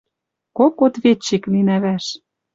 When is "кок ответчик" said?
0.57-1.43